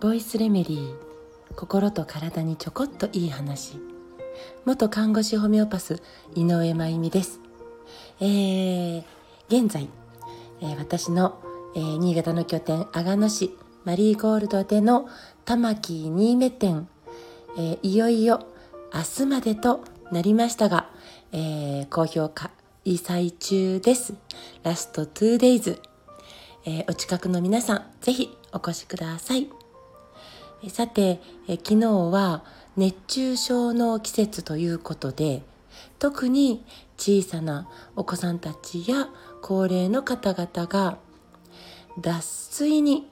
[0.00, 0.96] ボイスレメディー
[1.54, 3.78] 心と体にちょこっといい話。
[4.64, 6.02] 元看護師ホメオパス
[6.34, 7.38] 井上真由美です、
[8.20, 9.04] えー、
[9.48, 9.88] 現在、
[10.60, 11.40] えー、私の、
[11.76, 15.08] えー、新潟の拠点阿賀野市マリーゴールドでの
[15.44, 16.88] 玉木新目店、
[17.56, 18.46] えいよいよ
[18.92, 20.90] 明日までとなりましたが、
[21.32, 22.50] え高評価
[22.84, 24.12] 開催中です。
[24.62, 25.80] ラスト 2days。
[26.66, 29.48] えー、お近くの皆さん、ぜひお越しください。
[30.68, 32.44] さて、え昨日は
[32.76, 35.42] 熱中症の季節ということで、
[35.98, 36.62] 特に
[36.98, 39.08] 小さなお子さんたちや
[39.40, 40.98] 高齢の方々が
[41.98, 43.08] 脱水に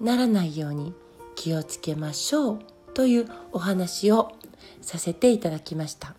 [0.00, 0.94] ならないように
[1.34, 2.58] 気をつけましょう
[2.94, 4.32] というお話を
[4.80, 6.14] させていただきました。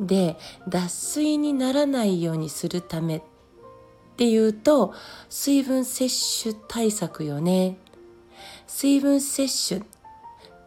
[0.00, 0.36] で
[0.66, 3.22] 脱水にならないようにするためっ
[4.16, 4.94] ていうと
[5.28, 7.76] 水分摂取対策よね。
[8.66, 9.84] 水分摂取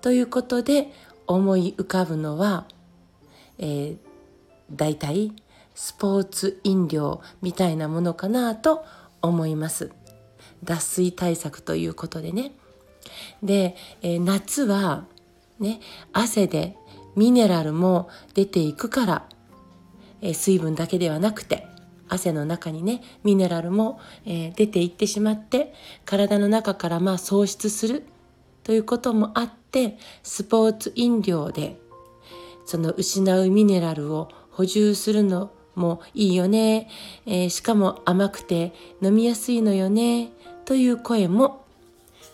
[0.01, 0.93] ということで
[1.25, 2.67] 思い浮かぶのは、
[3.57, 3.97] えー、
[4.71, 5.33] 大体
[5.73, 8.85] スポーツ飲料みたいなものかなと
[9.21, 9.91] 思います。
[10.63, 12.51] 脱水対策ということでね。
[13.41, 15.05] で、えー、夏は
[15.59, 15.79] ね
[16.11, 16.75] 汗で
[17.15, 19.29] ミネラルも出ていくから、
[20.21, 21.67] え、水分だけではなくて
[22.09, 25.73] 汗の中にねミネラルも、え、出ていってしまって
[26.05, 28.03] 体の中からまあ喪失する
[28.63, 31.77] ということもあってスポーツ飲料で
[32.65, 36.89] その失うミネラルを補充するのもいいよね、
[37.25, 40.29] えー、しかも甘くて飲みやすいのよね。
[40.65, 41.65] という声も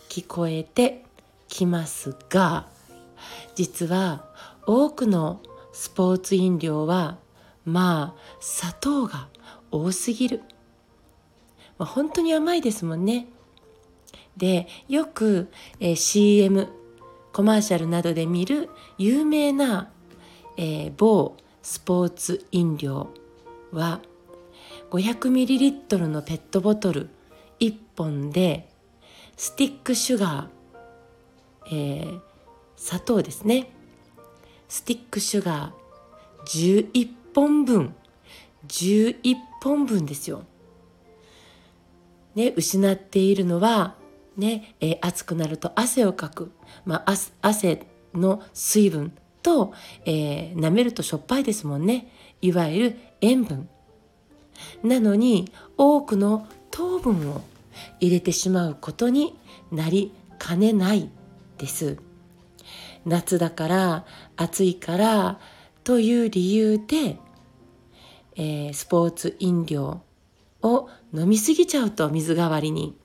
[0.08, 1.04] 聞こえて
[1.48, 2.66] きますが
[3.56, 4.24] 実は
[4.66, 5.40] 多くの
[5.72, 7.18] スポーツ飲料は
[7.64, 9.28] まあ砂糖が
[9.70, 10.42] 多すぎる、
[11.78, 13.26] まあ、本当に甘いですもんね。
[14.36, 15.50] でよく、
[15.80, 16.68] えー、CM
[17.32, 19.90] コマーシャルなどで見る有名な、
[20.56, 23.10] えー、某スポーツ飲料
[23.72, 24.00] は
[24.90, 27.10] 500ml のペットボトル
[27.60, 28.68] 1本で
[29.36, 32.20] スティックシュガー、えー、
[32.76, 33.70] 砂糖ですね。
[34.70, 37.94] スティックシュガー11本分。
[38.68, 40.44] 11本分ですよ。
[42.36, 43.96] ね、失っているのは、
[44.36, 46.52] ねえー、暑くなると汗をかく、
[46.84, 49.74] まあ、汗の水分と、
[50.06, 52.08] えー、舐めるとしょっぱいですもんね。
[52.40, 53.68] いわゆる塩分。
[54.84, 57.42] なのに多くの糖分を
[57.98, 59.36] 入れてしまうことに
[59.72, 61.10] なりかねない
[61.58, 61.96] です。
[63.04, 64.06] 夏だから
[64.36, 65.40] 暑いから
[65.84, 67.18] という理由で、
[68.36, 70.02] えー、スポーツ飲料
[70.62, 72.96] を飲みすぎちゃうと水代わりに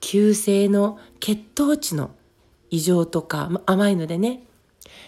[0.00, 2.10] 急性の血糖値の
[2.70, 4.44] 異常とか甘いのでね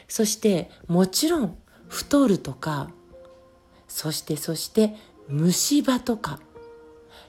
[0.09, 1.57] そしてもちろん
[1.89, 2.91] 太るとか
[3.89, 4.95] そしてそして
[5.29, 6.41] 虫歯とか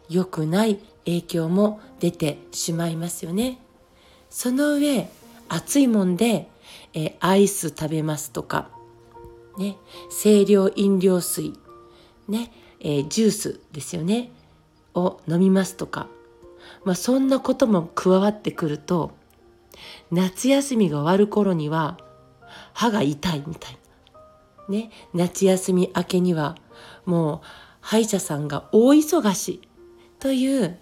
[0.10, 3.60] 良くない影響も出てしまいますよね。
[4.30, 5.08] その上
[5.48, 6.50] 暑いもんで
[6.94, 8.70] えアイス食べますとか、
[9.58, 9.78] ね、
[10.10, 11.54] 清涼飲料水、
[12.28, 14.32] ね、えー、ジュースですよね、
[14.94, 16.08] を飲みますとか、
[16.84, 19.12] まあ、そんなことも加わってくると、
[20.12, 21.98] 夏休みが終わる頃には
[22.74, 23.80] 歯が痛いみたいな。
[24.70, 26.56] ね、夏休み明けには
[27.06, 27.48] もう
[27.82, 29.62] 歯医者さんが大忙し
[30.20, 30.80] という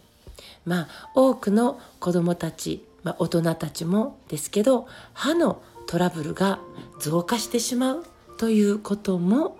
[0.65, 6.59] まあ多くの子どもたち、まあ、大人たちもですけど歯のトラブルが
[6.99, 8.05] 増加してしまう
[8.37, 9.57] ということも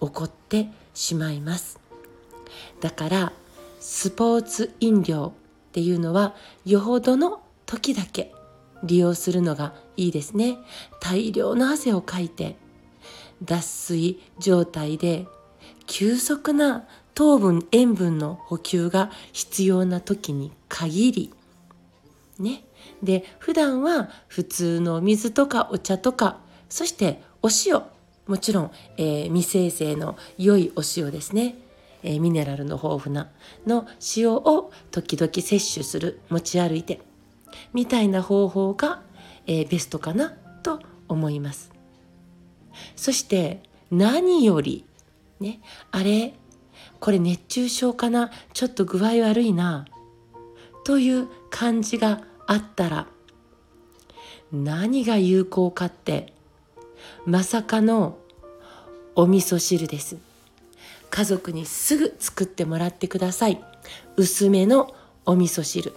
[0.00, 1.80] 起こってしまいます。
[2.80, 3.32] だから
[3.80, 5.32] スポーツ飲料
[5.68, 6.34] っていうのは
[6.64, 8.32] よほどの時だけ
[8.82, 10.58] 利用するのがいいですね。
[11.00, 12.56] 大量の汗をかいて
[13.42, 15.26] 脱水状態で
[15.86, 21.32] 急速な糖分塩分の補給が必要な時に限り
[22.38, 22.64] ね。
[23.02, 26.38] で普段は普通の水とかお茶とか
[26.68, 27.82] そしてお塩。
[28.26, 31.56] もちろん、えー、未生成の良いお塩ですね、
[32.02, 33.28] えー、ミネラルの豊富な
[33.68, 33.86] の
[34.16, 36.20] 塩を時々摂取する。
[36.28, 37.00] 持ち歩いて。
[37.72, 39.00] みたいな方法が、
[39.46, 41.70] えー、ベストかなと思います。
[42.96, 44.84] そして何より
[45.40, 45.60] ね
[45.90, 46.34] あれ
[46.98, 48.30] これ熱中症かな。
[48.52, 49.86] ちょっと具合悪いな。
[50.84, 53.06] という感じがあったら
[54.52, 56.32] 何が有効かって
[57.24, 58.18] まさかの
[59.14, 60.18] お味噌汁です。
[61.10, 63.62] 家族にすぐ作ってもらってください。
[64.16, 64.94] 薄めの
[65.24, 65.92] お味噌汁、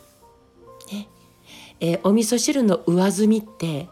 [0.91, 1.07] ね。
[1.79, 3.89] えー、お味噌汁の上澄みって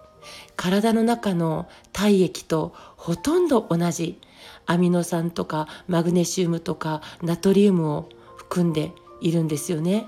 [0.55, 4.19] 体の中の体液とほとんど同じ
[4.65, 10.07] アミノ酸とかマグネシウムとかナトリウムを含んでいるんですよね。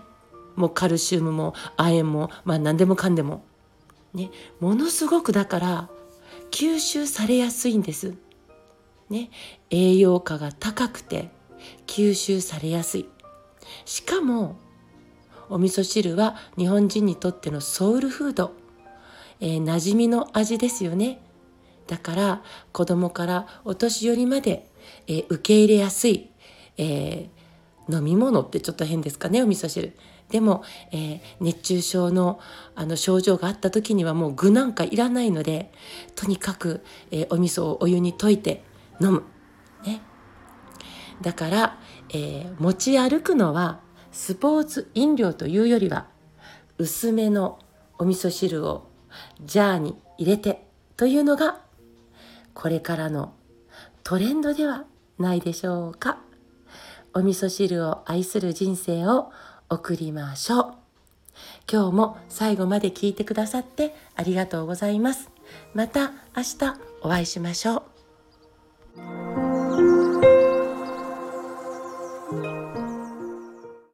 [0.59, 3.43] もうカルシウムも亜鉛もまあ何でもかんでも。
[4.13, 4.29] ね、
[4.59, 5.89] ものすごくだから
[6.51, 8.15] 吸収されやすいんです。
[9.09, 9.29] ね、
[9.69, 11.29] 栄養価が高くて
[11.87, 13.07] 吸収されやすい。
[13.85, 14.57] しかも
[15.49, 18.51] お味噌汁は日本人にとってのソウルフード、
[19.39, 21.21] えー、馴染みの味ですよね。
[21.87, 24.69] だから子供からお年寄りまで、
[25.07, 26.29] えー、受け入れやすい、
[26.77, 29.93] えー、飲み物ってちょっと変ですかねお味噌汁。
[30.29, 32.39] でも、えー、熱中症の
[32.75, 35.71] あの症状があった時にはもう具なんかいらないので
[36.15, 38.63] とにかく、えお味噌をお湯に溶いて
[39.01, 39.23] 飲む。
[39.85, 40.01] ね、
[41.21, 41.79] だから、
[42.13, 43.79] え持ち歩くのは
[44.11, 46.07] スポーツ飲料というよりは
[46.77, 47.59] 薄めの
[47.97, 48.87] お味噌汁を
[49.43, 50.65] ジャーに入れて
[50.95, 51.61] というのが
[52.53, 53.33] これからの
[54.03, 54.85] トレンドでは
[55.17, 56.19] ないでしょうか
[57.13, 59.31] お味噌汁を愛する人生を
[59.69, 60.73] 送りましょう。
[61.71, 65.29] 今日も最後まで聞いてくださってありがとうございます。
[65.73, 67.98] また明日お会いしましょう。